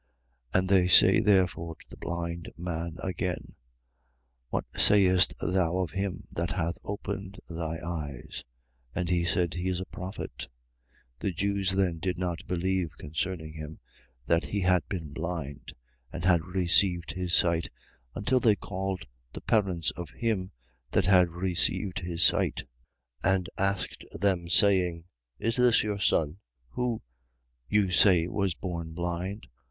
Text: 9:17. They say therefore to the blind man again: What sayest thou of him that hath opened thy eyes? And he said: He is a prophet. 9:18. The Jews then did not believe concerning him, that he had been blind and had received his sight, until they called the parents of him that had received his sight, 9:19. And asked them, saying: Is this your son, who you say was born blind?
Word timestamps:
9:17. 0.55 0.67
They 0.67 0.87
say 0.87 1.19
therefore 1.19 1.75
to 1.75 1.85
the 1.87 1.95
blind 1.95 2.49
man 2.57 2.97
again: 3.03 3.53
What 4.49 4.65
sayest 4.75 5.35
thou 5.39 5.77
of 5.77 5.91
him 5.91 6.23
that 6.31 6.53
hath 6.53 6.79
opened 6.83 7.39
thy 7.47 7.77
eyes? 7.85 8.43
And 8.95 9.11
he 9.11 9.23
said: 9.23 9.53
He 9.53 9.69
is 9.69 9.79
a 9.79 9.85
prophet. 9.85 10.47
9:18. 11.19 11.19
The 11.19 11.31
Jews 11.33 11.71
then 11.73 11.99
did 11.99 12.17
not 12.17 12.47
believe 12.47 12.97
concerning 12.97 13.53
him, 13.53 13.79
that 14.25 14.45
he 14.45 14.61
had 14.61 14.81
been 14.89 15.13
blind 15.13 15.71
and 16.11 16.25
had 16.25 16.41
received 16.45 17.11
his 17.11 17.35
sight, 17.35 17.69
until 18.15 18.39
they 18.39 18.55
called 18.55 19.05
the 19.33 19.41
parents 19.41 19.91
of 19.91 20.09
him 20.09 20.49
that 20.89 21.05
had 21.05 21.29
received 21.29 21.99
his 21.99 22.23
sight, 22.23 22.63
9:19. 23.23 23.35
And 23.35 23.49
asked 23.55 24.05
them, 24.13 24.49
saying: 24.49 25.05
Is 25.37 25.57
this 25.57 25.83
your 25.83 25.99
son, 25.99 26.37
who 26.69 27.03
you 27.69 27.91
say 27.91 28.27
was 28.27 28.55
born 28.55 28.93
blind? 28.93 29.45